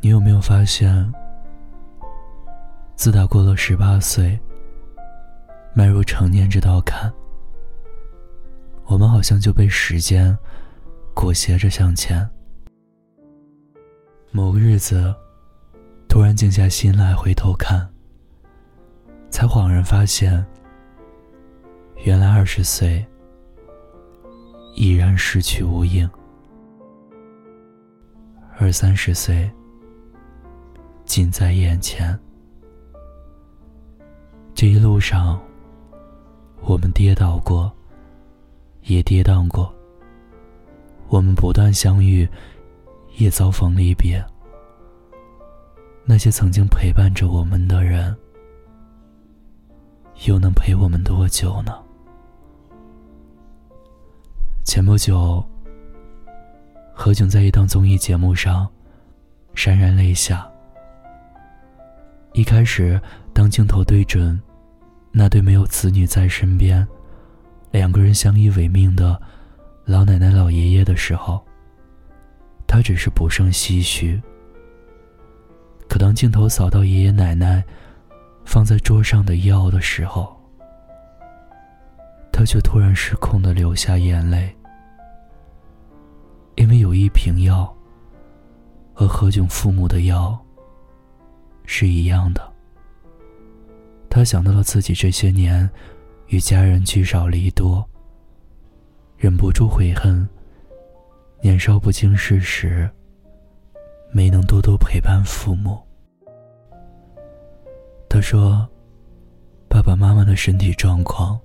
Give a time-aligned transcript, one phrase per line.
[0.00, 1.12] 你有没有发现，
[2.96, 4.36] 自打过了十八岁，
[5.74, 7.12] 迈入成年这道坎，
[8.86, 10.36] 我们好像就被时间
[11.14, 12.28] 裹挟着向前。
[14.32, 15.14] 某个日子，
[16.08, 17.88] 突然静下心来回头看，
[19.30, 20.44] 才恍然发现，
[22.04, 23.06] 原来二十岁
[24.76, 26.08] 已然失去无影，
[28.58, 29.50] 而三十岁。
[31.06, 32.18] 近在眼前。
[34.54, 35.40] 这一路上，
[36.60, 37.72] 我们跌倒过，
[38.82, 39.72] 也跌宕过。
[41.08, 42.28] 我们不断相遇，
[43.16, 44.22] 也遭逢离别。
[46.04, 48.14] 那些曾经陪伴着我们的人，
[50.26, 51.85] 又能陪我们多久呢？
[54.66, 55.42] 前不久，
[56.92, 58.68] 何炅在一档综艺节目上
[59.54, 60.44] 潸然泪下。
[62.32, 63.00] 一开始，
[63.32, 64.38] 当镜头对准
[65.12, 66.86] 那对没有子女在身边、
[67.70, 69.18] 两个人相依为命的
[69.84, 71.40] 老奶奶、老爷爷的时候，
[72.66, 74.20] 他只是不胜唏嘘。
[75.88, 77.62] 可当镜头扫到爷爷奶奶
[78.44, 80.36] 放在桌上的药的时候，
[82.32, 84.54] 他却突然失控的流下眼泪，
[86.56, 87.74] 因为有一瓶药
[88.92, 90.38] 和何炅父母的药。
[91.68, 92.40] 是一样的。
[94.08, 95.68] 他想到了自己这些年
[96.28, 97.84] 与家人聚少离多，
[99.16, 100.26] 忍不住悔恨。
[101.42, 102.88] 年少不经事时，
[104.10, 105.78] 没能多多陪伴父母。
[108.08, 108.66] 他说
[109.68, 111.38] ：“爸爸妈妈的身体状况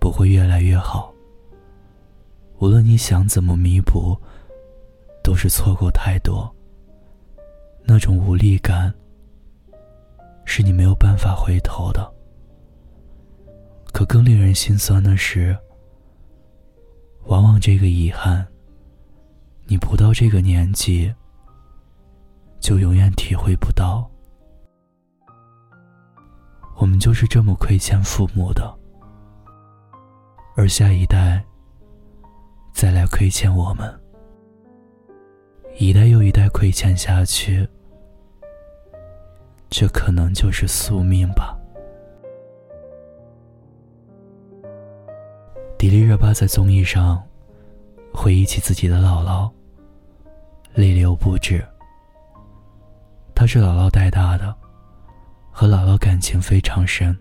[0.00, 1.09] 不会越来越好。
[2.60, 4.16] 无论你想怎么弥补，
[5.24, 6.48] 都是错过太多。
[7.84, 8.94] 那种无力感。”
[10.52, 12.12] 是你没有办法回头的。
[13.92, 15.56] 可更令人心酸的是，
[17.26, 18.44] 往往这个遗憾，
[19.66, 21.14] 你不到这个年纪，
[22.58, 24.10] 就永远体会不到。
[26.76, 28.76] 我们就是这么亏欠父母的，
[30.56, 31.44] 而下一代
[32.80, 33.94] 再来亏欠我们，
[35.76, 37.68] 一代又一代亏欠下去。
[39.68, 41.54] 这可能就是宿命吧。
[45.76, 47.22] 迪丽热巴在综艺上
[48.14, 49.52] 回忆起自己的姥姥，
[50.72, 51.62] 泪流不止。
[53.34, 54.56] 她是姥姥带大的，
[55.50, 57.14] 和姥姥感情非常深。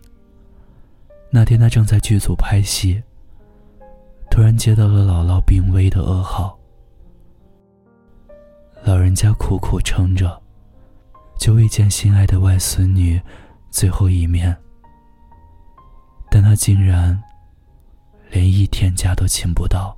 [1.30, 3.03] 那天她正在剧组拍戏，
[4.39, 6.57] 突然接到了姥姥病危的噩耗，
[8.85, 10.41] 老人家苦苦撑着。
[11.38, 13.22] 就未见心爱的外孙女
[13.69, 14.55] 最后一面，
[16.31, 17.22] 但他竟然
[18.31, 19.94] 连一天假都请不到。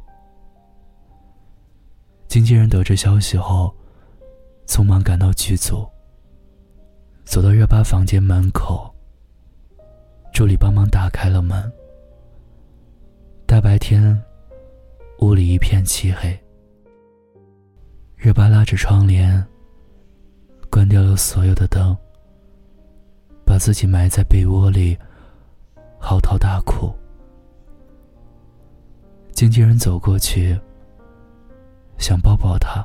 [2.27, 3.71] 经纪人得知消息后，
[4.65, 5.87] 匆忙赶到剧组，
[7.25, 8.91] 走到热巴房间门口，
[10.33, 11.71] 助理帮忙打开了门。
[13.45, 14.19] 大白天，
[15.61, 16.37] 一片漆黑，
[18.17, 19.45] 热巴拉着窗帘。
[20.71, 21.95] 关掉了所有的灯，
[23.45, 24.97] 把自己埋在被窝里，
[25.99, 26.91] 嚎啕大哭。
[29.33, 30.59] 经纪人走过去，
[31.99, 32.83] 想抱抱他，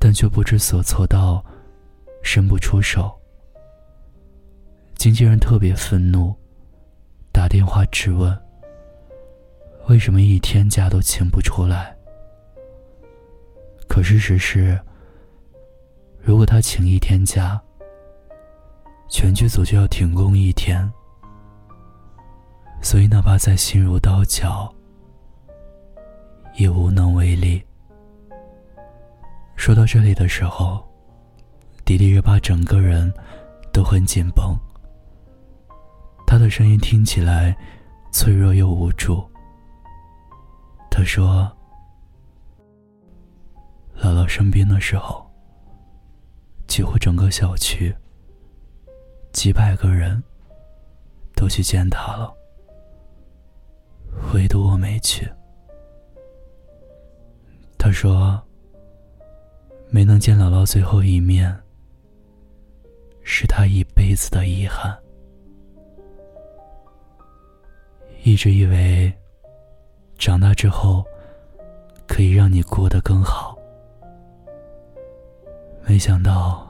[0.00, 1.44] 但却不知所措到
[2.22, 3.16] 伸不出手。
[4.96, 6.34] 经纪人特别愤怒，
[7.30, 8.36] 打电话质问：
[9.88, 11.96] 为什么一天假都请不出来？
[13.88, 14.78] 可事实是。
[16.20, 17.60] 如果他请一天假，
[19.08, 20.90] 全剧组就要停工一天。
[22.82, 24.68] 所以哪怕再心如刀绞，
[26.56, 27.62] 也无能为力。
[29.54, 30.84] 说到这里的时候，
[31.84, 33.12] 迪丽热巴整个人
[33.72, 34.52] 都很紧绷。
[36.26, 37.56] 她的声音听起来
[38.10, 39.24] 脆弱又无助。
[40.96, 41.46] 她说
[44.00, 45.30] ：“姥姥生病的时候。”
[46.66, 47.94] 几乎整个小区，
[49.30, 50.22] 几百个人
[51.34, 52.34] 都去见他了，
[54.32, 55.30] 唯独我没去。
[57.78, 58.42] 他说
[59.92, 61.54] ：“没能见姥姥最后一面，
[63.22, 64.98] 是他一辈子的遗憾。”
[68.24, 69.12] 一直以为
[70.18, 71.04] 长大之后
[72.06, 73.56] 可以让你过得更好。
[75.86, 76.66] 没想到，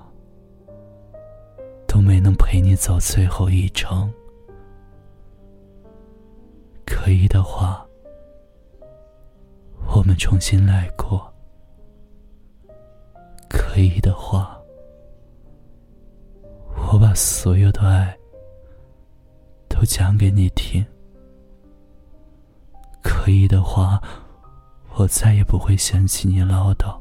[1.86, 4.12] 都没能陪你走最后一程。
[6.84, 7.86] 可以的话，
[9.94, 11.32] 我们重新来过。
[13.48, 14.60] 可以的话，
[16.92, 18.16] 我把所有的爱
[19.68, 20.84] 都讲给你听。
[23.26, 24.00] 可以的话，
[24.94, 26.96] 我再也不会嫌弃你唠叨。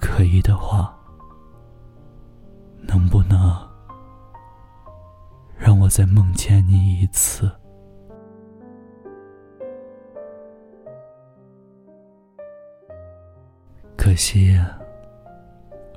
[0.00, 0.92] 可以的话，
[2.80, 3.56] 能不能
[5.56, 7.48] 让我再梦见你一次？
[13.96, 14.60] 可惜，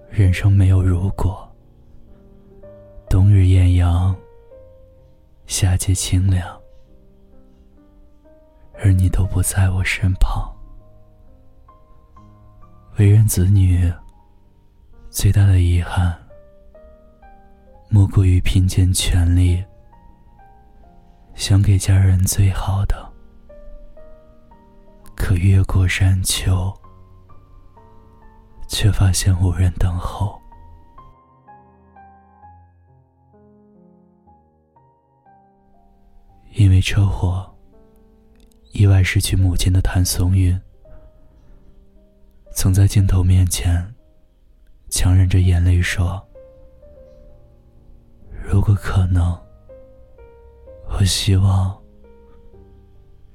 [0.07, 1.51] 人生没有如果。
[3.09, 4.15] 冬日艳阳，
[5.47, 6.58] 夏季清凉，
[8.99, 10.53] 你都不在我身旁。
[12.97, 13.89] 为人子女，
[15.09, 16.13] 最大的遗憾，
[17.89, 19.63] 莫过于拼尽全力，
[21.33, 23.09] 想给家人最好的，
[25.15, 26.71] 可越过山丘。
[28.67, 30.39] 却发现无人等候。
[36.51, 37.51] 因为车祸
[38.71, 40.59] 意外失去母亲的谭松韵，
[42.51, 43.93] 曾在镜头面前
[44.89, 46.21] 强忍着眼泪说
[48.43, 49.37] ：“如果可能，
[50.89, 51.77] 我希望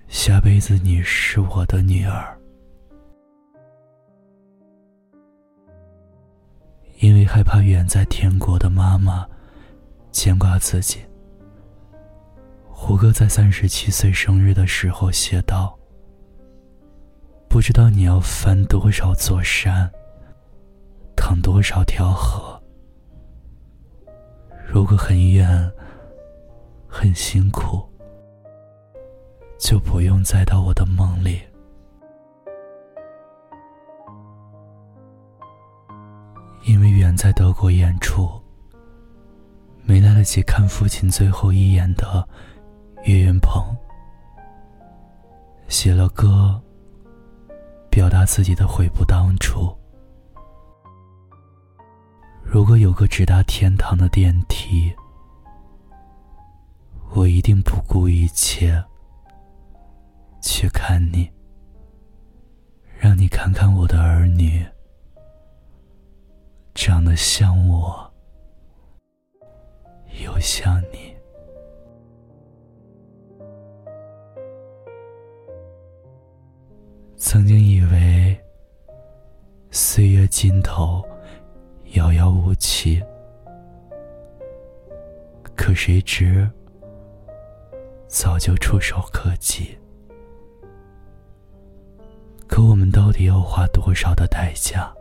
[0.09, 2.37] 下辈子你是我的女儿。”
[7.01, 9.29] 因为害怕远在天国的妈妈
[10.11, 11.01] 牵挂自己，
[12.87, 15.75] 胡歌在三十七岁生日的时候写道
[17.49, 19.91] ：“不知道你要翻多少座山，
[21.17, 22.63] 淌多少条河。
[24.67, 25.73] 如果很远，
[26.87, 27.83] 很辛苦，
[29.59, 31.41] 就不用再到我的梦里。”
[36.69, 38.29] 因为远在德国演出，
[39.85, 42.29] 没来得及看父亲最后一眼的
[43.05, 43.63] 岳云鹏，
[45.69, 46.59] 写了歌，
[47.91, 49.71] 表达自己的悔不当初。
[52.43, 54.91] 如果有个直达天堂的电梯，
[57.13, 58.83] 我一定不顾一切
[60.41, 61.31] 去看你，
[62.99, 64.65] 让你看看我的儿女。
[66.75, 68.11] 长得像我，
[70.25, 71.14] 又像你。
[77.35, 78.39] 曾经以为
[79.73, 81.05] 岁月尽头
[81.95, 83.03] 遥遥无期，
[85.57, 86.49] 可谁知
[88.07, 89.77] 早就触手可及。
[92.47, 94.95] 可我们到底要花多少的代价？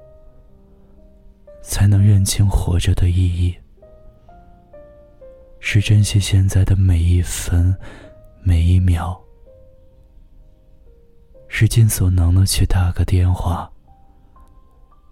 [1.62, 3.56] 才能认清活着的意义，
[5.59, 7.77] 是珍惜现在的每一分、
[8.41, 9.22] 每一秒，
[11.55, 13.72] 是尽所能的去打个电话，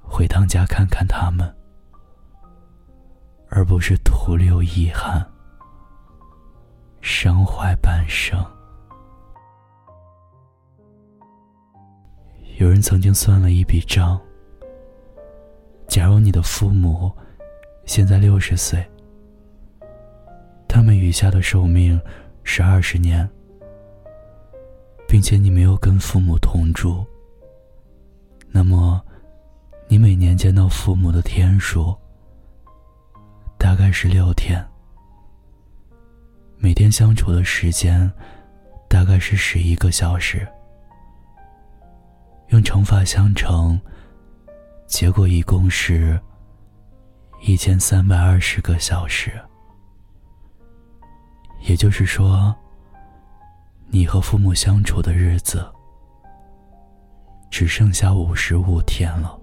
[0.01, 1.48] 回趟家看看他们，
[3.48, 5.24] 而不是徒留遗憾，
[7.00, 8.43] 伤怀半生。
[12.57, 14.19] 有人曾经算了一笔账。
[15.88, 17.12] 假如你的父母
[17.86, 18.83] 现在六十岁，
[20.67, 22.01] 他们余下的寿命
[22.43, 23.29] 是二十年，
[25.12, 27.06] 并且你没有跟父母同住，
[28.48, 29.06] 那么
[29.89, 31.94] 你每年见到父母的天数
[33.58, 34.65] 大概是六天，
[36.56, 38.10] 每天相处的时间
[38.88, 40.48] 大概是十一个小时，
[42.51, 43.77] 用乘法相乘。
[44.88, 46.18] 结果一共是
[47.41, 49.30] 一千三百二十个小时，
[51.68, 52.56] 也就是说，
[53.93, 55.69] 你和父母相处的日子
[57.50, 59.38] 只剩下五十五天了，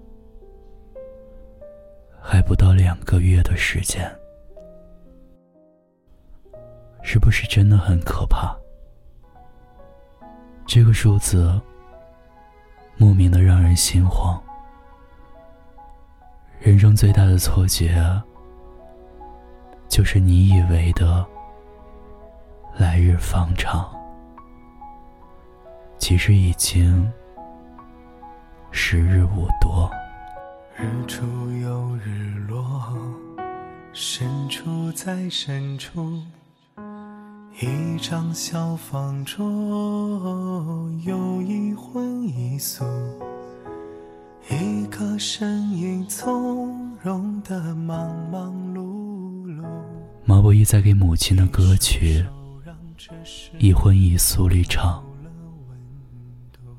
[2.19, 4.11] 还不到两个月的时间，
[7.03, 8.57] 是不是真的很可怕？
[10.65, 11.61] 这个数字
[12.97, 14.41] 莫名的让人心慌。
[16.59, 18.03] 人生最大的错觉，
[19.87, 21.23] 就是你以为的
[22.75, 23.87] 来日方长。
[25.99, 27.07] 其实已经
[28.71, 29.91] 时日无多。
[30.75, 32.97] 日出又日落，
[33.93, 36.19] 深处在深处，
[37.59, 39.45] 一张小方桌，
[41.05, 42.85] 有一荤一素，
[44.49, 49.65] 一个身影从容的忙忙碌碌。
[50.23, 52.25] 毛不易在给母亲的歌曲
[53.57, 55.03] 《一荤一素》里唱：“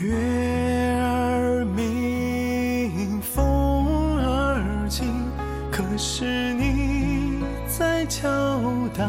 [0.00, 0.12] 月
[1.00, 5.06] 儿明，风儿轻，
[5.70, 8.60] 可是你在敲
[8.92, 9.04] 打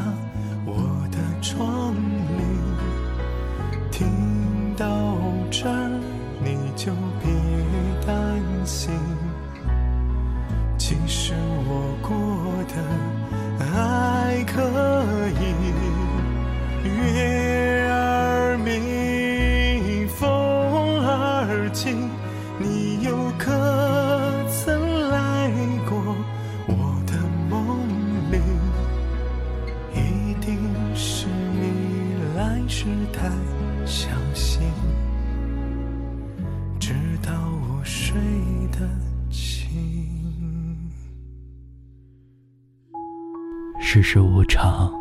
[44.07, 44.93] 世无常，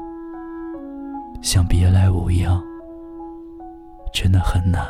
[1.43, 2.65] 像别来无恙，
[4.15, 4.83] 真的很难。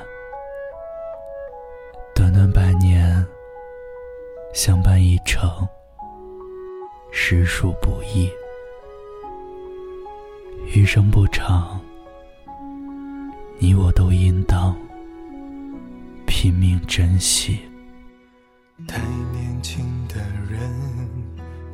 [2.14, 3.26] 短短百年，
[4.54, 5.50] 相伴一程，
[7.10, 8.30] 实属不易。
[10.72, 11.80] 余生不长，
[13.58, 14.76] 你我都应当
[16.24, 17.58] 拼命珍惜。
[18.86, 19.00] 太
[19.32, 20.93] 年轻的人。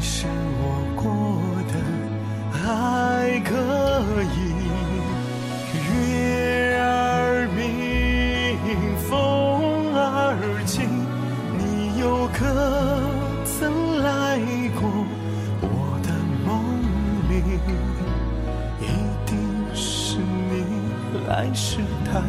[0.00, 0.26] 其实
[0.56, 0.64] 我
[0.96, 1.04] 过
[1.68, 1.74] 得
[2.50, 3.52] 还可
[4.32, 4.36] 以。
[5.92, 7.60] 月儿明，
[8.96, 9.10] 风
[9.94, 10.00] 儿
[10.64, 10.88] 轻，
[11.58, 12.38] 你又可
[13.44, 14.38] 曾来
[14.80, 14.88] 过
[15.60, 16.08] 我的
[16.46, 16.48] 梦
[17.28, 17.34] 里？
[18.80, 18.88] 一
[19.26, 19.36] 定
[19.74, 20.64] 是你
[21.28, 21.76] 来时
[22.06, 22.22] 太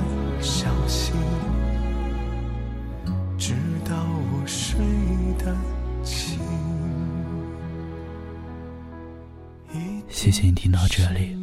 [10.31, 11.35] 谢谢你听到这里，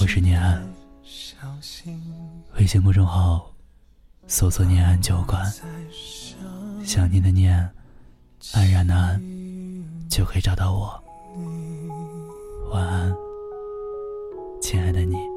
[0.00, 0.66] 我是念安。
[2.56, 3.54] 微信公众号
[4.26, 5.52] 搜索“念安酒馆”，
[6.82, 7.70] 想念的念，
[8.54, 9.22] 安然的安，
[10.08, 11.04] 就可以找到我。
[12.72, 13.14] 晚安，
[14.62, 15.31] 亲爱的你。